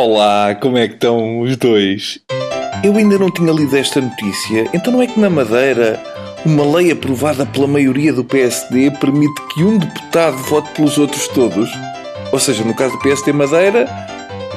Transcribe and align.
Olá, 0.00 0.54
como 0.54 0.78
é 0.78 0.86
que 0.86 0.94
estão 0.94 1.40
os 1.40 1.56
dois? 1.56 2.20
Eu 2.84 2.94
ainda 2.94 3.18
não 3.18 3.32
tinha 3.32 3.50
lido 3.50 3.76
esta 3.76 4.00
notícia, 4.00 4.70
então 4.72 4.92
não 4.92 5.02
é 5.02 5.08
que 5.08 5.18
na 5.18 5.28
Madeira 5.28 6.00
uma 6.46 6.64
lei 6.76 6.92
aprovada 6.92 7.44
pela 7.44 7.66
maioria 7.66 8.12
do 8.12 8.22
PSD 8.22 8.92
permite 8.92 9.42
que 9.48 9.64
um 9.64 9.76
deputado 9.76 10.36
vote 10.36 10.70
pelos 10.70 10.98
outros 10.98 11.26
todos? 11.26 11.68
Ou 12.30 12.38
seja, 12.38 12.62
no 12.62 12.74
caso 12.74 12.92
do 12.92 13.02
PSD 13.02 13.32
Madeira, 13.32 13.88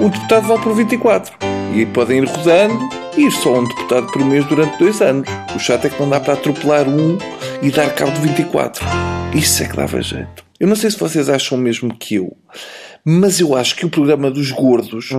um 0.00 0.08
deputado 0.08 0.48
vale 0.48 0.60
por 0.60 0.74
24. 0.74 1.32
E 1.72 1.86
podem 1.86 2.18
ir 2.18 2.28
rodando 2.28 2.76
e 3.16 3.30
só 3.30 3.60
um 3.60 3.64
deputado 3.64 4.10
por 4.10 4.24
mês 4.24 4.44
durante 4.46 4.76
dois 4.76 5.00
anos. 5.00 5.28
O 5.54 5.60
chato 5.60 5.84
é 5.84 5.88
que 5.88 6.00
não 6.00 6.10
dá 6.10 6.18
para 6.18 6.32
atropelar 6.34 6.88
um 6.88 7.16
e 7.62 7.70
dar 7.70 7.94
cabo 7.94 8.10
de 8.10 8.26
24. 8.26 8.84
Isso 9.32 9.62
é 9.62 9.68
que 9.68 9.76
dava 9.76 10.02
jeito. 10.02 10.44
Eu 10.58 10.66
não 10.66 10.74
sei 10.74 10.90
se 10.90 10.98
vocês 10.98 11.28
acham 11.28 11.56
mesmo 11.56 11.94
que 11.94 12.16
eu, 12.16 12.36
mas 13.04 13.40
eu 13.40 13.54
acho 13.54 13.76
que 13.76 13.86
o 13.86 13.90
programa 13.90 14.30
dos 14.30 14.50
gordos 14.50 15.10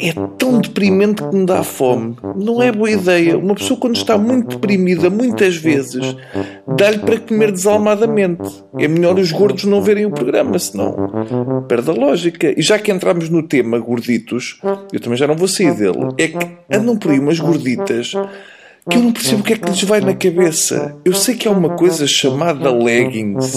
é 0.00 0.12
tão 0.38 0.60
deprimente 0.60 1.22
que 1.22 1.34
me 1.34 1.46
dá 1.46 1.62
fome. 1.62 2.16
Não 2.36 2.62
é 2.62 2.70
boa 2.70 2.90
ideia. 2.90 3.36
Uma 3.36 3.54
pessoa, 3.54 3.78
quando 3.78 3.96
está 3.96 4.16
muito 4.16 4.56
deprimida, 4.56 5.10
muitas 5.10 5.56
vezes, 5.56 6.16
dá-lhe 6.76 6.98
para 6.98 7.18
comer 7.18 7.52
desalmadamente. 7.52 8.62
É 8.78 8.86
melhor 8.86 9.18
os 9.18 9.32
gordos 9.32 9.64
não 9.64 9.82
verem 9.82 10.06
o 10.06 10.10
programa, 10.10 10.58
senão 10.58 11.64
perde 11.68 11.90
a 11.90 11.94
lógica. 11.94 12.54
E 12.56 12.62
já 12.62 12.78
que 12.78 12.92
entramos 12.92 13.28
no 13.28 13.42
tema 13.42 13.78
gorditos, 13.78 14.58
eu 14.92 15.00
também 15.00 15.18
já 15.18 15.26
não 15.26 15.36
vou 15.36 15.48
sair 15.48 15.74
dele. 15.74 16.08
É 16.18 16.28
que 16.28 16.48
andam 16.70 16.96
por 16.96 17.10
aí 17.10 17.18
umas 17.18 17.38
gorditas 17.38 18.12
que 18.88 18.96
eu 18.96 19.02
não 19.02 19.12
percebo 19.12 19.40
o 19.40 19.44
que 19.44 19.52
é 19.52 19.56
que 19.56 19.68
lhes 19.68 19.82
vai 19.84 20.00
na 20.00 20.14
cabeça. 20.14 20.96
Eu 21.04 21.14
sei 21.14 21.34
que 21.34 21.46
há 21.46 21.50
uma 21.50 21.70
coisa 21.76 22.06
chamada 22.06 22.70
leggings, 22.72 23.54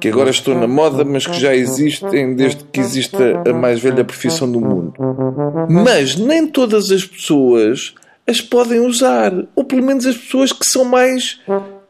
que 0.00 0.08
agora 0.08 0.30
estou 0.30 0.54
na 0.54 0.66
moda, 0.66 1.04
mas 1.04 1.26
que 1.26 1.38
já 1.38 1.54
existem 1.54 2.34
desde 2.34 2.64
que 2.64 2.80
existe 2.80 3.16
a 3.46 3.52
mais 3.52 3.80
velha 3.80 4.04
profissão 4.04 4.50
do 4.50 4.60
mundo. 4.60 4.94
Mas 5.68 6.16
nem 6.16 6.46
todas 6.46 6.90
as 6.90 7.04
pessoas 7.04 7.94
as 8.26 8.40
podem 8.40 8.80
usar, 8.80 9.32
ou 9.56 9.64
pelo 9.64 9.82
menos 9.82 10.06
as 10.06 10.16
pessoas 10.16 10.52
que 10.52 10.64
são 10.64 10.84
mais 10.84 11.40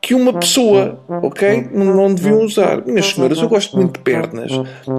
que 0.01 0.15
uma 0.15 0.33
pessoa, 0.33 0.99
ok? 1.09 1.69
Não, 1.73 1.95
não 1.95 2.15
deviam 2.15 2.41
usar. 2.41 2.85
Minhas 2.87 3.07
senhoras, 3.07 3.39
eu 3.39 3.49
gosto 3.49 3.77
muito 3.77 3.99
de 3.99 4.01
pernas, 4.01 4.51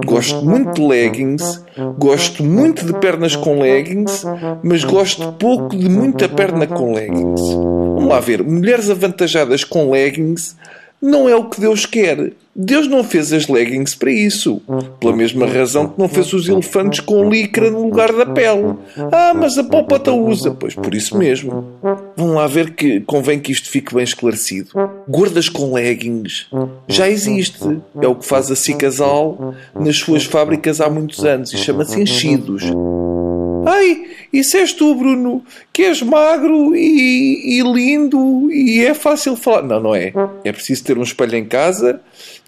gosto 0.04 0.44
muito 0.44 0.74
de 0.74 0.86
leggings, 0.86 1.64
gosto 1.98 2.44
muito 2.44 2.86
de 2.86 2.92
pernas 2.94 3.34
com 3.34 3.60
leggings, 3.60 4.24
mas 4.62 4.84
gosto 4.84 5.32
pouco 5.32 5.76
de 5.76 5.88
muita 5.88 6.28
perna 6.28 6.66
com 6.66 6.92
leggings. 6.92 7.40
Vamos 7.40 8.08
lá 8.08 8.20
ver, 8.20 8.44
mulheres 8.44 8.88
avantajadas 8.88 9.64
com 9.64 9.90
leggings 9.90 10.56
não 11.02 11.28
é 11.28 11.34
o 11.34 11.44
que 11.44 11.60
Deus 11.60 11.84
quer. 11.84 12.32
Deus 12.54 12.86
não 12.86 13.02
fez 13.02 13.32
as 13.32 13.48
leggings 13.48 13.94
para 13.94 14.12
isso. 14.12 14.60
Pela 15.00 15.16
mesma 15.16 15.46
razão 15.46 15.88
que 15.88 15.98
não 15.98 16.08
fez 16.08 16.32
os 16.32 16.48
elefantes 16.48 17.00
com 17.00 17.28
licra 17.28 17.70
no 17.70 17.82
lugar 17.84 18.12
da 18.12 18.26
pele. 18.26 18.76
Ah, 19.10 19.32
mas 19.34 19.56
a 19.56 19.64
popota 19.64 20.12
usa. 20.12 20.50
Pois 20.52 20.74
por 20.74 20.94
isso 20.94 21.16
mesmo. 21.16 21.64
Vão 22.14 22.34
lá 22.34 22.46
ver 22.46 22.74
que 22.74 23.00
convém 23.00 23.40
que 23.40 23.50
isto 23.50 23.68
fique 23.70 23.94
bem 23.94 24.04
esclarecido. 24.04 24.68
Gordas 25.08 25.48
com 25.48 25.72
leggings 25.72 26.46
já 26.86 27.08
existe. 27.08 27.80
É 28.00 28.06
o 28.06 28.14
que 28.14 28.26
faz 28.26 28.50
a 28.50 28.56
Cicasal 28.56 29.54
nas 29.74 29.96
suas 29.96 30.24
fábricas 30.24 30.80
há 30.80 30.90
muitos 30.90 31.24
anos 31.24 31.52
e 31.52 31.56
chama-se 31.56 32.00
enchidos. 32.00 32.64
Ai, 33.66 34.06
isso 34.32 34.56
és 34.56 34.72
tu, 34.72 34.94
Bruno, 34.94 35.42
que 35.72 35.82
és 35.82 36.02
magro 36.02 36.74
e, 36.74 37.58
e, 37.58 37.62
lindo 37.62 38.50
e 38.50 38.84
é 38.84 38.94
fácil 38.94 39.36
falar. 39.36 39.62
Não, 39.62 39.80
não 39.80 39.94
é. 39.94 40.12
É 40.44 40.52
preciso 40.52 40.84
ter 40.84 40.98
um 40.98 41.02
espelho 41.02 41.36
em 41.36 41.44
casa 41.44 42.00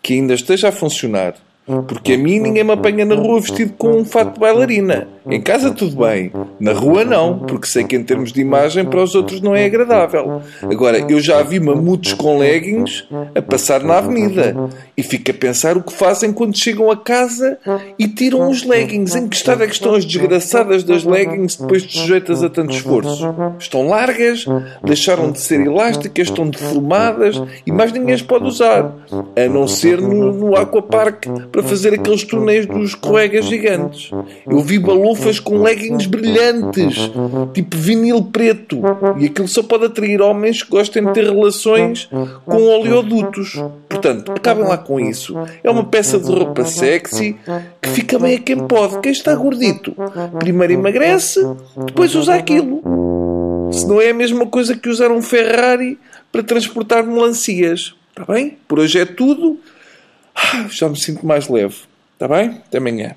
que 0.03 0.15
ainda 0.15 0.35
esteja 0.35 0.69
a 0.69 0.73
funcionar. 0.73 1.35
Porque 1.67 2.13
a 2.13 2.19
mim 2.19 2.41
ninguém 2.41 2.63
me 2.63 2.73
apanha 2.73 3.05
na 3.05 3.15
rua 3.15 3.41
vestido 3.41 3.73
com 3.79 3.97
um 3.97 4.05
fato 4.05 4.35
de 4.35 4.41
bailarina. 4.41 5.09
Em 5.27 5.41
casa 5.41 5.71
tudo 5.71 6.05
bem, 6.05 6.31
na 6.61 6.73
rua 6.73 7.05
não, 7.05 7.39
porque 7.39 7.67
sei 7.67 7.85
que 7.85 7.97
em 7.97 8.05
termos 8.05 8.33
de 8.33 8.41
imagem 8.41 8.85
para 8.85 9.03
os 9.03 9.15
outros 9.15 9.41
não 9.41 9.57
é 9.57 9.65
agradável. 9.65 10.43
Agora, 10.63 10.99
eu 11.09 11.19
já 11.21 11.43
vi 11.43 11.59
mamutos 11.59 12.13
com 12.13 12.39
leggings 12.39 13.07
a 13.35 13.41
passar 13.41 13.83
na 13.83 13.99
avenida 13.99 14.55
e 14.97 15.03
fico 15.03 15.31
a 15.31 15.35
pensar 15.35 15.77
o 15.77 15.83
que 15.83 15.93
fazem 15.93 16.33
quando 16.33 16.57
chegam 16.57 16.91
a 16.91 16.97
casa 16.97 17.59
e 17.99 18.07
tiram 18.07 18.49
os 18.51 18.65
leggings. 18.65 19.15
Em 19.15 19.29
que 19.29 19.37
estado 19.37 19.63
é 19.63 19.67
que 19.67 19.73
estão 19.73 19.95
as 19.95 20.05
desgraçadas 20.05 20.85
das 20.85 21.05
leggings 21.05 21.57
depois 21.61 21.83
de 21.83 21.99
sujeitas 21.99 22.43
a 22.43 22.51
tanto 22.51 22.75
esforço? 22.75 23.35
Estão 23.59 23.89
largas, 23.89 24.45
deixaram 24.83 25.33
de 25.33 25.41
ser 25.41 25.61
elásticas, 25.61 26.29
estão 26.29 26.49
deformadas 26.49 27.43
e 27.67 27.73
mais 27.73 27.93
ninguém 27.93 28.15
as 28.15 28.23
pode 28.23 28.45
usar, 28.45 28.95
a 29.37 29.49
não 29.49 29.67
ser 29.67 30.01
no, 30.01 30.33
no 30.33 30.57
aquapark 30.57 31.27
para 31.51 31.63
fazer 31.63 31.95
aqueles 31.95 32.25
túneis 32.25 32.67
dos 32.67 32.95
colegas 32.95 33.47
gigantes. 33.47 34.11
Eu 34.47 34.61
vi 34.61 34.79
balufas 35.15 35.39
com 35.39 35.63
leggings 35.63 36.07
brilhantes, 36.07 37.11
tipo 37.53 37.77
vinil 37.77 38.23
preto, 38.25 38.81
e 39.19 39.27
aquilo 39.27 39.49
só 39.49 39.63
pode 39.63 39.87
atrair 39.87 40.21
homens 40.21 40.63
que 40.63 40.71
gostem 40.71 41.05
de 41.05 41.13
ter 41.13 41.25
relações 41.25 42.09
com 42.45 42.63
oleodutos. 42.63 43.63
Portanto, 43.89 44.33
acabem 44.33 44.65
lá 44.65 44.77
com 44.77 44.99
isso. 44.99 45.37
É 45.63 45.71
uma 45.71 45.85
peça 45.85 46.19
de 46.19 46.31
roupa 46.31 46.65
sexy 46.65 47.37
que 47.81 47.89
fica 47.89 48.19
bem 48.19 48.37
a 48.37 48.41
quem 48.41 48.67
pode. 48.67 49.01
Quem 49.01 49.13
está 49.13 49.35
gordito, 49.35 49.95
primeiro 50.39 50.75
emagrece, 50.75 51.41
depois 51.87 52.15
usa 52.15 52.35
aquilo. 52.35 52.83
Se 53.73 53.87
não 53.87 54.01
é 54.01 54.11
a 54.11 54.15
mesma 54.15 54.47
coisa 54.47 54.77
que 54.77 54.89
usar 54.89 55.11
um 55.11 55.23
Ferrari 55.23 55.99
para 56.31 56.43
transportar 56.43 57.05
melancias. 57.05 57.95
Está 58.11 58.33
bem? 58.33 58.59
Por 58.69 58.79
hoje 58.79 59.01
é 59.01 59.05
tudo. 59.05 59.59
Já 60.71 60.89
me 60.89 60.97
sinto 60.97 61.27
mais 61.27 61.49
leve. 61.49 61.77
Está 62.15 62.29
bem? 62.29 62.63
Até 62.67 62.79
amanhã. 62.79 63.17